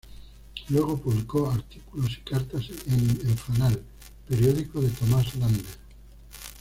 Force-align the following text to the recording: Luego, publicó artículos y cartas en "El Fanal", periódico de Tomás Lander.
Luego, 0.69 0.97
publicó 0.99 1.51
artículos 1.51 2.11
y 2.17 2.21
cartas 2.27 2.63
en 2.87 3.07
"El 3.23 3.37
Fanal", 3.37 3.83
periódico 4.27 4.81
de 4.81 4.89
Tomás 4.89 5.35
Lander. 5.35 5.65